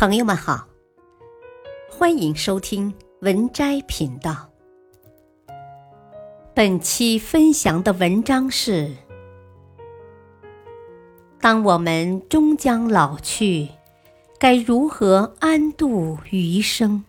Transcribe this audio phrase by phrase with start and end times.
[0.00, 0.66] 朋友们好，
[1.90, 4.50] 欢迎收听文摘频道。
[6.54, 8.96] 本期分享的文章是：
[11.38, 13.68] 当我们终将老去，
[14.38, 17.04] 该如何安度余生？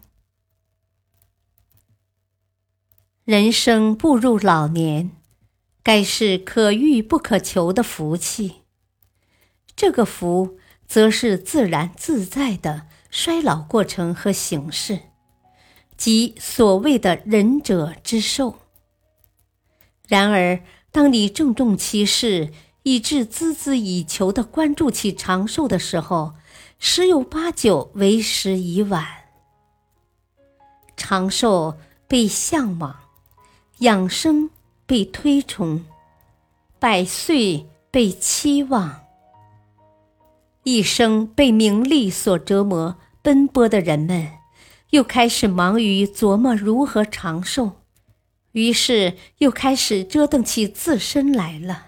[3.24, 5.12] 人生步入老年，
[5.82, 8.64] 该是可遇不可求的福气。
[9.78, 10.58] 这个福。
[10.92, 15.00] 则是自然自在的衰老过程和形式，
[15.96, 18.56] 即所谓的仁者之寿。
[20.10, 20.60] 然而，
[20.92, 22.52] 当你郑重其事，
[22.84, 26.34] 以致孜孜以求的关注起长寿的时候，
[26.78, 29.08] 十有八九为时已晚。
[30.98, 33.00] 长寿被向往，
[33.78, 34.50] 养生
[34.86, 35.86] 被推崇，
[36.80, 39.00] 百岁被期望。
[40.64, 44.30] 一生被名利所折磨、奔波的人们，
[44.92, 47.82] 又开始忙于琢磨如何长寿，
[48.52, 51.88] 于是又开始折腾起自身来了。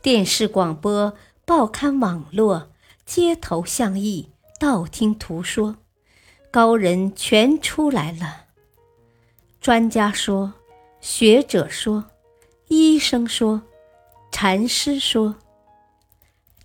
[0.00, 2.70] 电视、广播、报刊、网络、
[3.04, 5.76] 街头巷议、道听途说，
[6.50, 8.46] 高人全出来了。
[9.60, 10.54] 专家说，
[11.02, 12.06] 学者说，
[12.68, 13.60] 医生说，
[14.32, 15.36] 禅师说。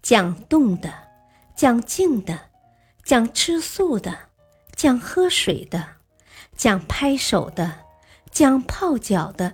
[0.05, 0.93] 讲动的，
[1.55, 2.39] 讲静的，
[3.03, 4.15] 讲吃素的，
[4.75, 5.83] 讲喝水的，
[6.55, 7.73] 讲拍手的，
[8.29, 9.53] 讲泡脚的，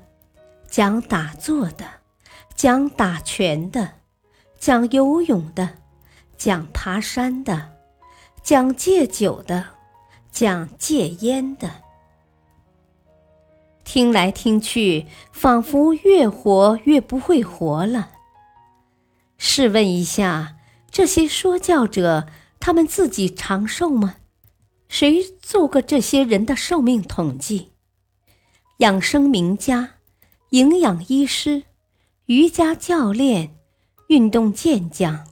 [0.67, 1.85] 讲打坐的，
[2.53, 3.93] 讲打拳的，
[4.59, 5.69] 讲游泳的，
[6.37, 7.69] 讲爬山的，
[8.43, 9.65] 讲戒酒的，
[10.33, 11.71] 讲戒烟的。
[13.85, 18.09] 听来听去，仿佛越活越不会活了。
[19.43, 20.57] 试问一下，
[20.91, 22.27] 这些说教者，
[22.59, 24.17] 他们自己长寿吗？
[24.87, 27.71] 谁做过这些人的寿命统计？
[28.77, 29.93] 养生名家、
[30.51, 31.63] 营养医师、
[32.27, 33.55] 瑜伽教练、
[34.09, 35.27] 运动健将，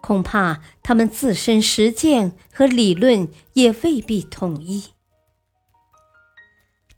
[0.00, 4.86] 恐怕他们自身实践和理论也未必统一。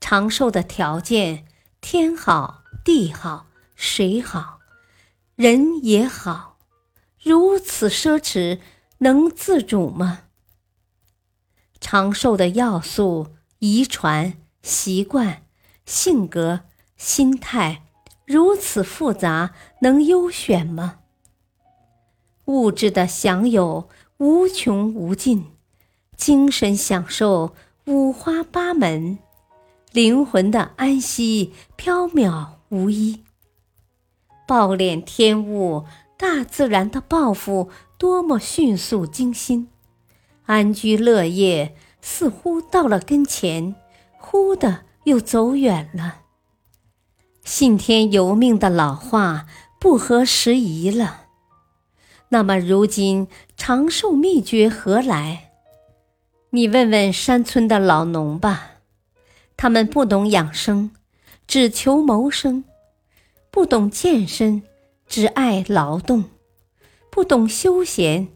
[0.00, 1.46] 长寿的条件，
[1.82, 4.53] 天好，地好，水好。
[5.36, 6.58] 人也好，
[7.20, 8.60] 如此奢侈，
[8.98, 10.20] 能自主吗？
[11.80, 15.42] 长寿的要素，遗传、习惯、
[15.84, 16.60] 性格、
[16.96, 17.82] 心态，
[18.24, 21.00] 如此复杂，能优选吗？
[22.44, 25.50] 物质的享有无穷无尽，
[26.16, 27.56] 精神享受
[27.86, 29.18] 五花八门，
[29.90, 33.23] 灵魂的安息飘渺无依。
[34.46, 35.84] 暴敛天物，
[36.16, 39.68] 大自然的报复多么迅速精心，
[40.46, 43.74] 安居乐业似乎到了跟前，
[44.18, 46.22] 忽的又走远了。
[47.44, 49.46] 信天由命的老话
[49.80, 51.22] 不合时宜了。
[52.30, 55.50] 那么如今长寿秘诀何来？
[56.50, 58.72] 你问问山村的老农吧，
[59.56, 60.90] 他们不懂养生，
[61.46, 62.64] 只求谋生。
[63.54, 64.64] 不懂健身，
[65.06, 66.24] 只爱劳动；
[67.08, 68.26] 不懂休闲，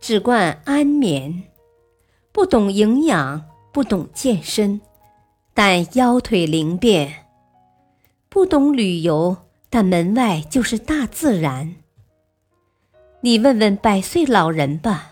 [0.00, 1.42] 只惯安眠；
[2.32, 4.80] 不懂营养，不懂健身，
[5.52, 7.10] 但腰腿灵便；
[8.30, 9.36] 不懂旅游，
[9.68, 11.74] 但门外就是大自然。
[13.20, 15.10] 你问问百岁老人吧，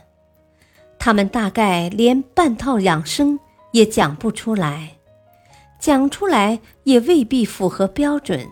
[0.99, 3.39] 他们大概连半套养生
[3.73, 4.97] 也讲不出来，
[5.79, 8.49] 讲出来也未必符合标准。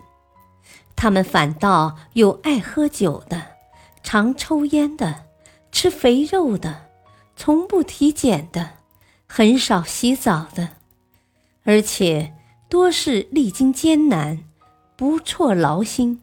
[1.01, 3.55] 他们反倒有爱喝酒的，
[4.03, 5.25] 常抽烟的，
[5.71, 6.91] 吃肥肉的，
[7.35, 8.73] 从不体检的，
[9.25, 10.73] 很少洗澡的，
[11.63, 12.35] 而且
[12.69, 14.43] 多是历经艰难，
[14.95, 16.21] 不辍劳心，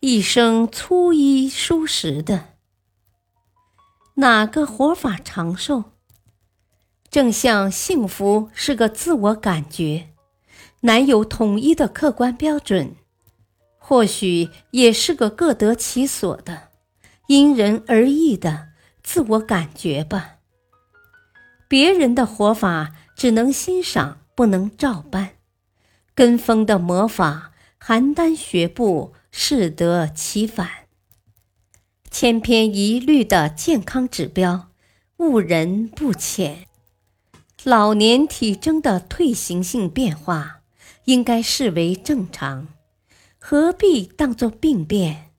[0.00, 2.46] 一生粗衣舒食的。
[4.14, 5.84] 哪个活法长寿？
[7.08, 10.08] 正像幸福是个自我感觉，
[10.80, 12.96] 难有统一的客观标准。
[13.84, 16.68] 或许也是个各得其所的、
[17.26, 18.68] 因人而异的
[19.02, 20.36] 自我感觉吧。
[21.68, 25.30] 别人的活法只能欣赏，不能照搬；
[26.14, 30.68] 跟风的魔法，邯郸学步，适得其反。
[32.10, 34.68] 千篇一律的健康指标，
[35.16, 36.66] 误人不浅。
[37.64, 40.60] 老年体征的退行性变化，
[41.06, 42.68] 应该视为正常。
[43.44, 45.32] 何必当作病变？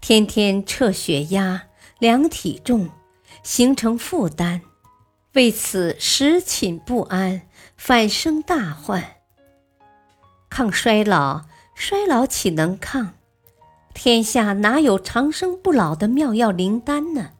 [0.00, 1.64] 天天测血压、
[1.98, 2.88] 量体重，
[3.42, 4.60] 形成负担，
[5.32, 7.42] 为此食寝不安，
[7.76, 9.16] 反生大患。
[10.48, 11.42] 抗衰老，
[11.74, 13.14] 衰老岂能抗？
[13.92, 17.32] 天下哪有长生不老的妙药灵丹呢？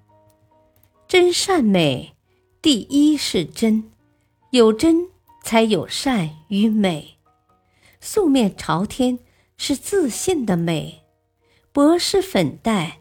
[1.06, 2.16] 真善美，
[2.60, 3.92] 第一是真，
[4.50, 5.06] 有真
[5.44, 7.18] 才有善与美。
[8.00, 9.20] 素面朝天
[9.64, 11.04] 是自信的美，
[11.70, 12.98] 薄施粉黛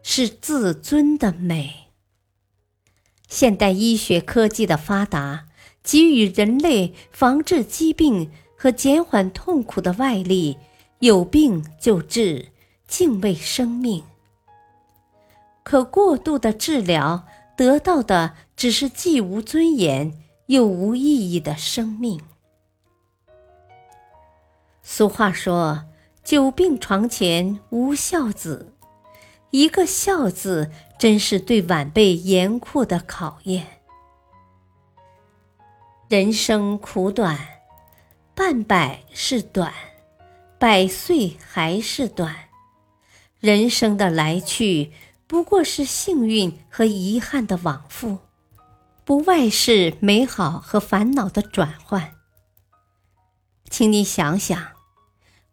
[0.00, 1.88] 是自尊的美。
[3.26, 5.46] 现代医学科技的发达，
[5.82, 10.56] 给予人类防治疾病和减缓痛苦的外力，
[11.00, 12.50] 有病就治。
[12.86, 14.04] 敬畏生命，
[15.64, 20.14] 可过度的治疗得到的只是既无尊严
[20.46, 22.20] 又无意义的生命。
[24.80, 25.84] 俗话说
[26.28, 28.74] ：“久病床前无孝子。”
[29.48, 33.80] 一个“孝”字，真是对晚辈严酷的考验。
[36.06, 37.38] 人生苦短，
[38.34, 39.72] 半百是短，
[40.58, 42.36] 百岁还是短。
[43.40, 44.92] 人生的来去
[45.26, 48.18] 不过是幸运和遗憾的往复，
[49.06, 52.16] 不外是美好和烦恼的转换。
[53.70, 54.62] 请你想想，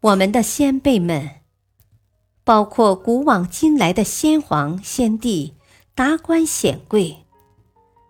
[0.01, 1.42] 我们的先辈们，
[2.44, 5.56] 包括古往今来的先皇、先帝、
[5.95, 7.25] 达官显贵，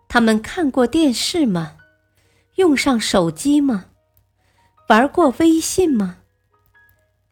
[0.08, 1.76] 他们看过电视吗？
[2.56, 3.86] 用上手机吗？
[4.88, 6.18] 玩过微信吗？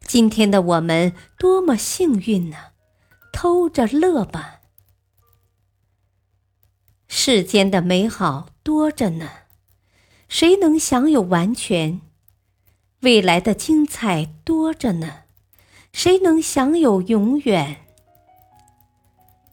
[0.01, 2.57] 今天的我们多么幸运呢！
[3.31, 4.61] 偷着乐吧。
[7.07, 9.29] 世间的美好多着呢，
[10.27, 12.01] 谁能享有完全？
[13.05, 15.25] 未来的精彩多着呢，
[15.93, 17.85] 谁能享有永远？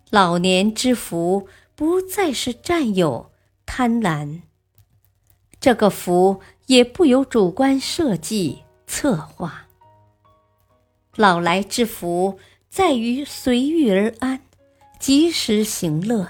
[0.09, 3.31] 老年之福不再是占有、
[3.67, 4.41] 贪婪，
[5.61, 9.67] 这个福也不由主观设计、策划。
[11.17, 12.39] 老来之福，
[12.71, 14.41] 在于随遇而安，
[14.99, 16.27] 及时行乐。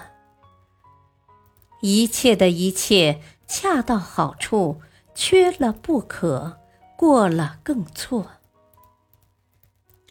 [1.83, 4.81] 一切的一切，恰到好处，
[5.15, 6.59] 缺了不可，
[7.03, 8.31] 过了更错。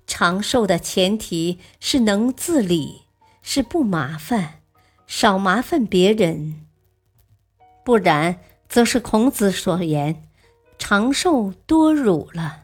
[0.05, 3.03] 长寿的前提是能自理，
[3.41, 4.59] 是不麻烦，
[5.07, 6.65] 少麻烦别人。
[7.85, 10.27] 不然，则是孔子所言
[10.77, 12.63] ：“长寿多辱了。”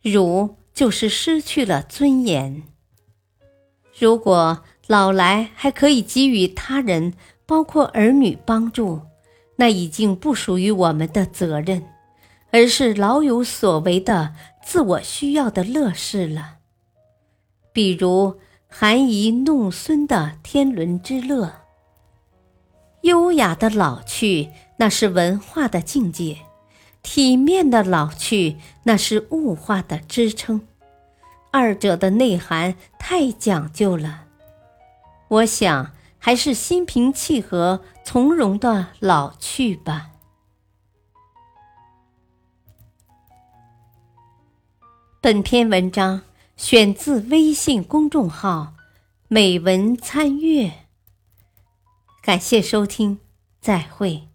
[0.00, 0.56] 辱。
[0.72, 2.62] 就是失去了尊严。
[3.98, 7.12] 如果老来还可以给予他人，
[7.44, 9.02] 包括儿女帮助，
[9.56, 11.84] 那已经不属于我们的责任，
[12.52, 16.58] 而是老有所为的自我需要的乐事了。
[17.72, 18.38] 比如
[18.68, 21.54] 含饴弄孙的天伦之乐，
[23.00, 26.36] 优雅的老去，那是文化的境界。
[27.02, 30.68] 体面的老去，那是物化的支撑，
[31.50, 34.26] 二者的内涵太讲究了。
[35.28, 40.11] 我想还是心平气和、从容的老去吧。
[45.22, 46.22] 本篇文章
[46.56, 48.74] 选自微信公众号
[49.30, 50.88] “美文参阅”，
[52.20, 53.20] 感谢收听，
[53.60, 54.31] 再会。